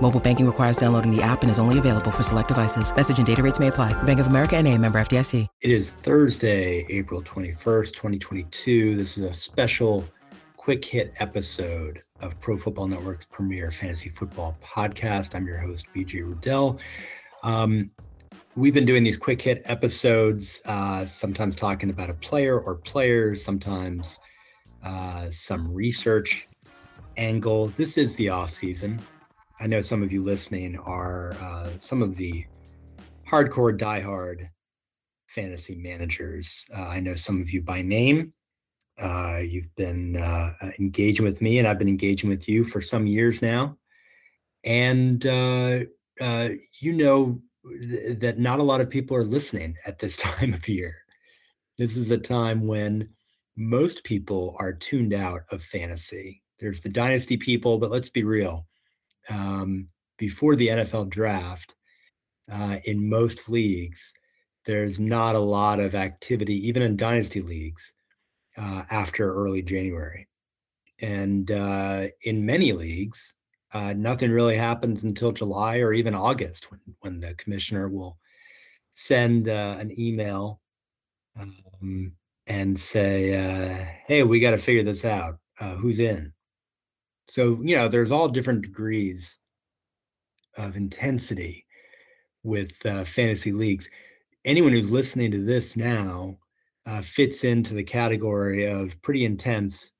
[0.00, 2.94] Mobile banking requires downloading the app and is only available for select devices.
[2.94, 4.00] Message and data rates may apply.
[4.02, 5.48] Bank of America and a member FDIC.
[5.62, 8.96] It is Thursday, April 21st, 2022.
[8.96, 10.04] This is a special
[10.56, 15.34] quick hit episode of Pro Football Network's premier fantasy football podcast.
[15.34, 16.78] I'm your host, BJ Rudell.
[17.42, 17.90] Um,
[18.54, 23.44] we've been doing these quick hit episodes, uh, sometimes talking about a player or players,
[23.44, 24.18] sometimes
[24.84, 26.48] uh, some research
[27.16, 27.68] angle.
[27.68, 29.00] This is the off season.
[29.58, 32.44] I know some of you listening are uh, some of the
[33.26, 34.48] hardcore, diehard
[35.28, 36.66] fantasy managers.
[36.74, 38.34] Uh, I know some of you by name.
[38.98, 43.06] Uh, you've been uh, engaging with me, and I've been engaging with you for some
[43.06, 43.76] years now.
[44.64, 47.40] And you know
[48.18, 50.96] that not a lot of people are listening at this time of year.
[51.78, 53.08] This is a time when
[53.56, 56.42] most people are tuned out of fantasy.
[56.58, 58.66] There's the dynasty people, but let's be real.
[59.28, 59.88] Um,
[60.18, 61.76] before the NFL draft,
[62.50, 64.12] uh, in most leagues,
[64.66, 67.92] there's not a lot of activity, even in dynasty leagues,
[68.56, 70.28] uh, after early January.
[71.00, 73.34] And uh, in many leagues,
[73.72, 78.16] uh, nothing really happens until July or even August when, when the commissioner will
[78.94, 80.60] send uh, an email
[81.38, 82.12] um,
[82.46, 85.38] and say, uh, hey, we got to figure this out.
[85.80, 86.32] Who's in?
[87.28, 89.38] So, you know, there's all different degrees
[90.56, 91.66] of intensity
[92.42, 93.88] with uh, fantasy leagues.
[94.44, 96.38] Anyone who's listening to this now
[96.86, 99.92] uh, fits into the category of pretty intense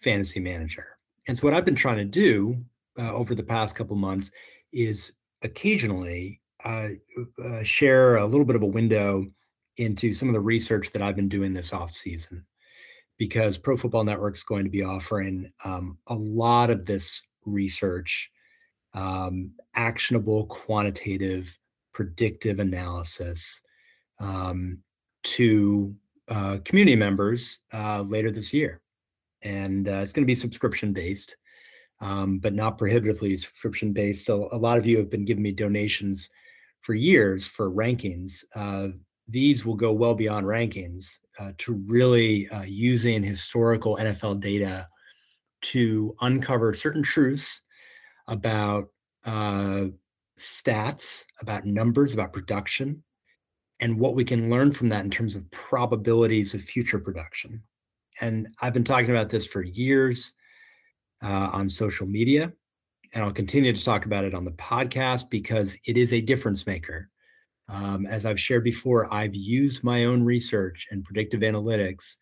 [0.00, 0.86] fantasy manager.
[1.26, 2.64] And so, what I've been trying to do
[2.98, 4.30] uh, over the past couple months
[4.72, 5.12] is
[5.42, 6.88] occasionally uh,
[7.44, 9.26] uh, share a little bit of a window
[9.76, 12.44] into some of the research that I've been doing this off season
[13.18, 18.30] because Pro Football Network is going to be offering um, a lot of this research,
[18.94, 21.58] um, actionable, quantitative,
[21.92, 23.60] predictive analysis
[24.20, 24.78] um,
[25.24, 25.94] to
[26.28, 28.80] uh, community members uh, later this year.
[29.42, 31.36] And uh, it's going to be subscription based
[32.00, 34.26] um, but not prohibitively subscription based.
[34.26, 36.30] So a lot of you have been giving me donations
[36.80, 38.44] for years for rankings.
[39.28, 41.06] These will go well beyond rankings
[41.38, 44.88] uh, to really uh, using historical NFL data
[45.60, 47.62] to uncover certain truths
[48.26, 48.88] about
[49.24, 49.86] uh,
[50.38, 53.02] stats, about numbers, about production,
[53.80, 57.62] and what we can learn from that in terms of probabilities of future production.
[58.20, 60.34] And I've been talking about this for years
[61.22, 62.52] uh, on social media.
[63.12, 66.66] And I'll continue to talk about it on the podcast because it is a difference
[66.66, 67.08] maker.
[67.68, 72.16] Um, as I've shared before, I've used my own research and predictive analytics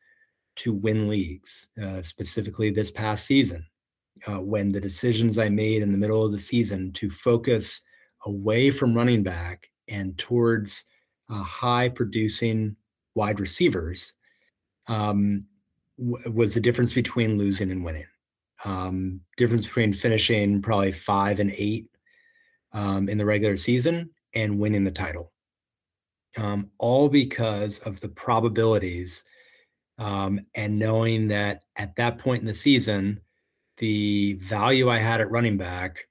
[0.56, 3.64] to win leagues, uh, specifically this past season,
[4.26, 7.82] uh, when the decisions I made in the middle of the season to focus
[8.24, 10.84] away from running back and towards
[11.30, 12.74] uh, high producing
[13.14, 14.14] wide receivers
[14.88, 15.44] um,
[15.98, 18.06] w- was the difference between losing and winning
[18.64, 21.88] um, difference between finishing probably five and eight
[22.72, 25.32] um, in the regular season and winning the title.
[26.36, 29.24] Um, all because of the probabilities
[29.98, 33.20] um, and knowing that at that point in the season,
[33.78, 36.08] the value I had at running back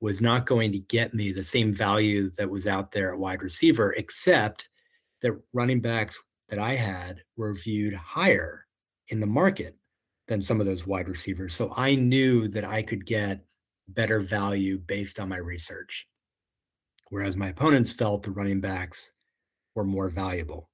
[0.00, 3.42] was not going to get me the same value that was out there at wide
[3.42, 4.70] receiver, except
[5.20, 6.18] that running backs
[6.48, 8.66] that I had were viewed higher
[9.08, 9.76] in the market
[10.28, 11.54] than some of those wide receivers.
[11.54, 13.44] So I knew that I could get
[13.88, 16.06] better value based on my research.
[17.10, 19.12] Whereas my opponents felt the running backs
[19.74, 20.68] were more valuable.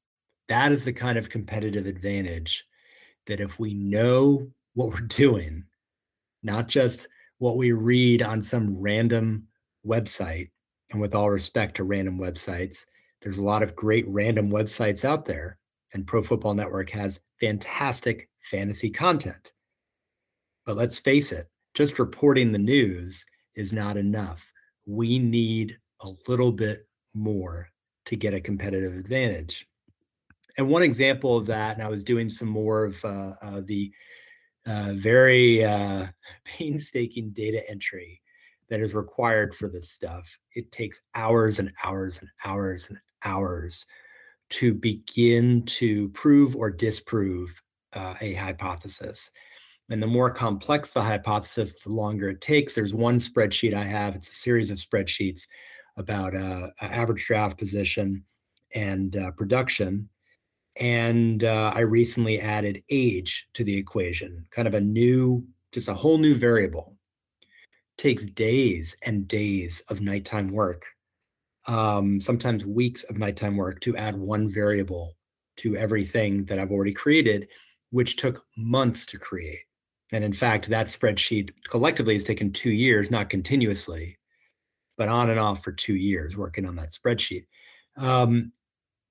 [0.49, 2.65] That is the kind of competitive advantage
[3.27, 5.65] that if we know what we're doing,
[6.43, 7.09] not just
[7.39, 9.49] what we read on some random
[9.87, 10.51] website,
[10.91, 12.87] and with all respect to random websites,
[13.23, 15.59] There's a lot of great random websites out there,
[15.93, 19.53] and Pro Football Network has fantastic fantasy content.
[20.65, 24.51] But let's face it, just reporting the news is not enough.
[24.87, 27.69] We need a little bit more
[28.07, 29.67] to get a competitive advantage.
[30.59, 33.93] And one example of that, and I was doing some more of uh, uh, the
[34.67, 36.07] uh, very uh,
[36.45, 38.21] painstaking data entry
[38.69, 40.39] that is required for this stuff.
[40.55, 43.87] It takes hours and hours and hours and hours
[44.49, 47.61] to begin to prove or disprove
[47.93, 49.31] uh, a hypothesis.
[49.89, 52.75] And the more complex the hypothesis, the longer it takes.
[52.75, 55.47] There's one spreadsheet I have, it's a series of spreadsheets
[55.97, 58.25] about uh, average draft position
[58.75, 60.09] and uh, production.
[60.79, 65.95] And uh, I recently added age to the equation, kind of a new, just a
[65.95, 66.97] whole new variable.
[67.97, 70.85] Takes days and days of nighttime work,
[71.67, 75.17] um, sometimes weeks of nighttime work to add one variable
[75.57, 77.49] to everything that I've already created,
[77.91, 79.61] which took months to create.
[80.13, 84.19] And in fact, that spreadsheet collectively has taken two years, not continuously,
[84.97, 87.47] but on and off for two years working on that spreadsheet.
[87.97, 88.53] Um,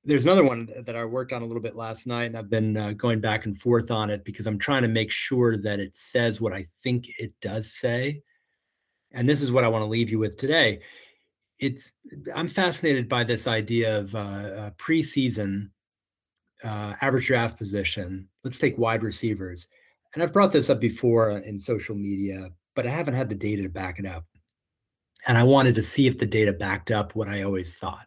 [0.04, 2.78] there's another one that I worked on a little bit last night, and I've been
[2.78, 5.96] uh, going back and forth on it because I'm trying to make sure that it
[5.96, 8.22] says what I think it does say.
[9.12, 10.82] And this is what I want to leave you with today.
[11.58, 11.94] It's
[12.36, 15.70] I'm fascinated by this idea of uh, uh, preseason
[16.64, 18.28] average draft position.
[18.44, 19.68] Let's take wide receivers,
[20.14, 23.64] and I've brought this up before in social media, but I haven't had the data
[23.64, 24.26] to back it up.
[25.27, 28.06] And I wanted to see if the data backed up what I always thought.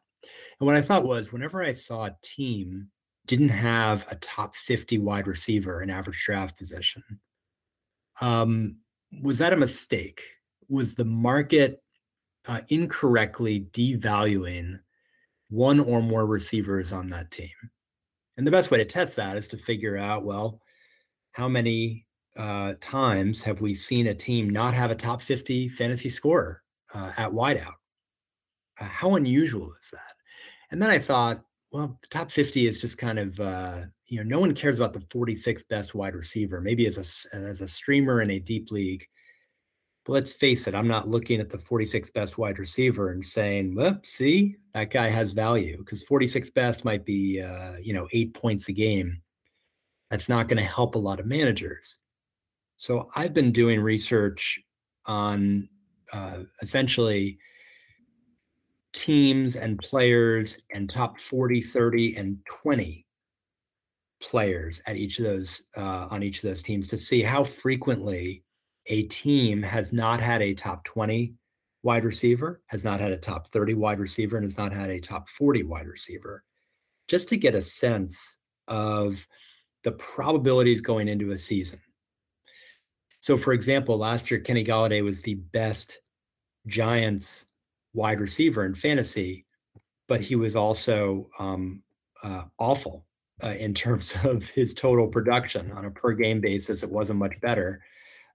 [0.61, 2.89] And what I thought was whenever I saw a team
[3.27, 7.03] didn't have a top 50 wide receiver in average draft position,
[8.21, 8.77] um,
[9.23, 10.23] was that a mistake?
[10.69, 11.83] Was the market
[12.47, 14.81] uh, incorrectly devaluing
[15.51, 17.51] one or more receivers on that team?
[18.37, 20.61] And the best way to test that is to figure out well,
[21.33, 22.07] how many
[22.37, 26.63] uh, times have we seen a team not have a top 50 fantasy scorer
[26.95, 27.75] uh, at wideout?
[28.81, 30.15] Uh, how unusual is that?
[30.71, 31.43] And then I thought,
[31.73, 34.95] well, the top 50 is just kind of, uh, you know, no one cares about
[34.95, 36.61] the 46th best wide receiver.
[36.61, 36.97] Maybe as
[37.33, 39.07] a, as a streamer in a deep league.
[40.05, 43.75] But let's face it, I'm not looking at the 46th best wide receiver and saying,
[43.75, 48.33] well, see, that guy has value because 46th best might be, uh, you know, eight
[48.33, 49.21] points a game.
[50.11, 51.99] That's not going to help a lot of managers.
[52.79, 54.59] So I've been doing research
[55.05, 55.69] on
[56.13, 57.39] uh, essentially
[58.93, 63.07] teams and players and top 40, 30, and 20
[64.21, 68.43] players at each of those uh, on each of those teams to see how frequently
[68.87, 71.35] a team has not had a top 20
[71.83, 75.01] wide receiver, has not had a top 30 wide receiver, and has not had a
[75.01, 76.43] top 40 wide receiver,
[77.07, 79.27] just to get a sense of
[79.85, 81.81] the probabilities going into a season.
[83.21, 86.01] So, for example, last year, Kenny Golladay was the best
[86.67, 87.47] Giants
[87.95, 89.47] wide receiver in fantasy,
[90.07, 91.83] but he was also um,
[92.23, 93.07] uh, awful
[93.43, 96.83] uh, in terms of his total production on a per game basis.
[96.83, 97.83] It wasn't much better.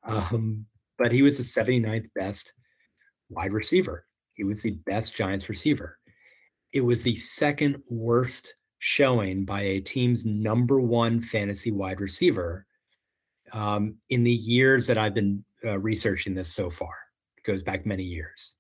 [0.03, 0.65] Um,
[0.97, 2.53] but he was the 79th best
[3.29, 4.05] wide receiver.
[4.33, 5.97] He was the best Giants receiver.
[6.71, 12.65] It was the second worst showing by a team's number one fantasy wide receiver
[13.53, 16.93] um, in the years that I've been uh, researching this so far.
[17.37, 18.55] It goes back many years.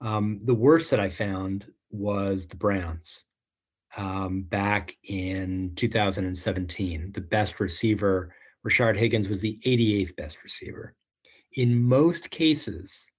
[0.00, 3.24] Um, the worst that I found was the Browns
[3.96, 7.12] um, back in 2017.
[7.12, 8.34] The best receiver,
[8.66, 10.94] Rashard Higgins, was the 88th best receiver.
[11.54, 13.10] In most cases,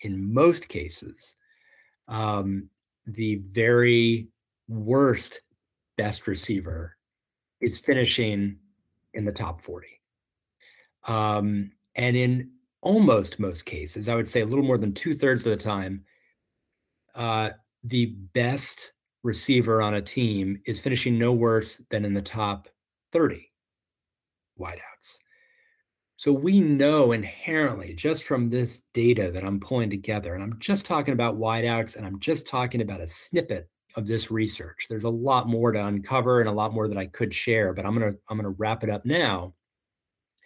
[0.00, 1.36] in most cases,
[2.08, 2.68] um,
[3.06, 4.28] the very
[4.68, 5.40] worst
[5.96, 6.96] best receiver
[7.60, 8.56] is finishing
[9.14, 9.99] in the top 40.
[11.06, 12.50] Um, and in
[12.82, 16.04] almost most cases, I would say a little more than two thirds of the time,
[17.14, 17.50] uh,
[17.84, 18.92] the best
[19.22, 22.68] receiver on a team is finishing no worse than in the top
[23.12, 23.50] 30
[24.58, 25.18] wideouts.
[26.16, 30.84] So we know inherently just from this data that I'm pulling together, and I'm just
[30.84, 34.86] talking about wideouts and I'm just talking about a snippet of this research.
[34.88, 37.86] There's a lot more to uncover and a lot more that I could share, but
[37.86, 39.54] I'm gonna I'm gonna wrap it up now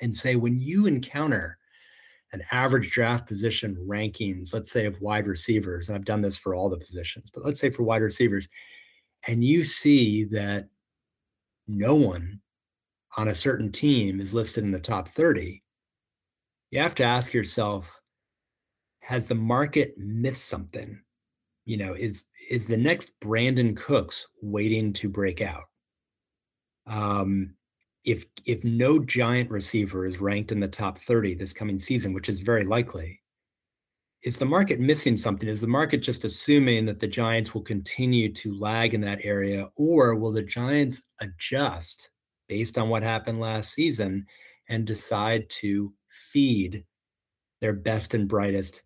[0.01, 1.59] and say when you encounter
[2.33, 6.55] an average draft position rankings, let's say of wide receivers, and I've done this for
[6.55, 8.49] all the positions, but let's say for wide receivers,
[9.29, 10.69] and you see that
[11.69, 12.41] no one
[13.17, 15.63] on a certain team is listed in the top 30,
[16.71, 18.01] you have to ask yourself
[19.01, 20.99] has the market missed something?
[21.65, 25.65] you know, is is the next Brandin Cooks waiting to break out?
[26.87, 27.55] Um,
[28.05, 32.29] if if no giant receiver is ranked in the top 30 this coming season, which
[32.29, 33.23] is very likely,
[34.23, 35.49] is the market missing something?
[35.49, 39.69] Is the market just assuming that the Giants will continue to lag in that area,
[39.77, 42.11] or will the Giants adjust
[42.49, 44.27] based on what happened last season
[44.69, 45.93] and decide to
[46.31, 46.85] feed
[47.61, 48.83] their best and brightest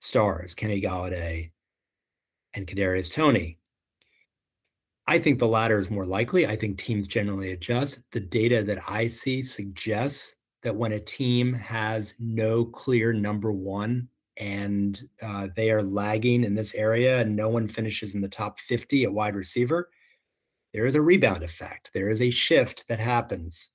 [0.00, 1.50] stars, Kenny Golladay
[2.54, 3.58] and Kadarius Toney?
[5.06, 6.46] I think the latter is more likely.
[6.46, 8.02] I think teams generally adjust.
[8.12, 14.08] The data that I see suggests that when a team has no clear number one
[14.36, 18.60] and uh, they are lagging in this area and no one finishes in the top
[18.60, 19.90] 50 at wide receiver,
[20.72, 21.90] there is a rebound effect.
[21.92, 23.70] There is a shift that happens.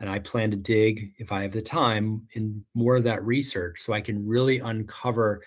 [0.00, 3.80] And I plan to dig, if I have the time, in more of that research
[3.80, 5.42] so I can really uncover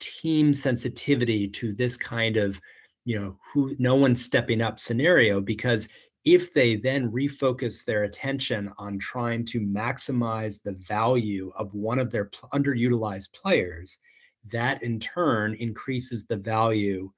[0.00, 2.60] team sensitivity to this kind of
[3.06, 5.88] you know who no one's stepping up scenario because
[6.24, 12.10] if they then refocus their attention on trying to maximize the value of one of
[12.10, 14.00] their underutilized players
[14.44, 17.10] that in turn increases the value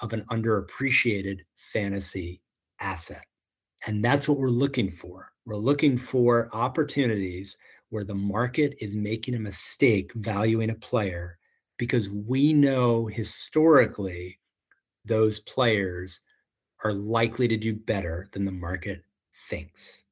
[0.00, 1.40] of an underappreciated
[1.72, 2.40] fantasy
[2.80, 3.24] asset.
[3.86, 5.30] And that's what we're looking for.
[5.44, 7.58] We're looking for opportunities
[7.90, 11.38] where the market is making a mistake valuing a player
[11.76, 14.38] because we know historically
[15.04, 16.20] those players
[16.82, 19.02] are likely to do better than the market
[19.48, 20.04] thinks.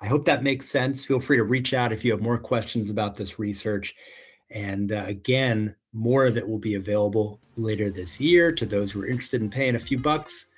[0.00, 1.04] I hope that makes sense.
[1.04, 3.96] Feel free to reach out if you have more questions about this research.
[4.50, 9.02] And uh, again, more of it will be available later this year to those who
[9.02, 10.48] are interested in paying a few bucks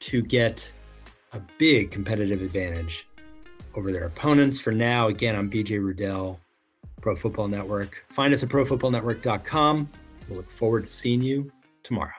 [0.00, 0.70] to get
[1.32, 3.08] a big competitive advantage
[3.74, 4.60] over their opponents.
[4.60, 6.38] For now, again, I'm BJ Rudell,
[7.00, 8.04] Pro Football Network.
[8.12, 9.90] Find us at profootballnetwork.com.
[10.28, 11.50] We'll look forward to seeing you
[11.82, 12.14] tomorrow.